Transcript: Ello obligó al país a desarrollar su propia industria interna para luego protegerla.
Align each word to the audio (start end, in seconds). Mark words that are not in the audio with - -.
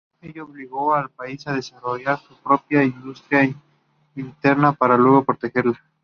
Ello 0.19 0.45
obligó 0.45 0.95
al 0.95 1.09
país 1.11 1.45
a 1.45 1.53
desarrollar 1.53 2.19
su 2.27 2.35
propia 2.37 2.83
industria 2.83 3.53
interna 4.15 4.73
para 4.73 4.97
luego 4.97 5.23
protegerla. 5.23 5.79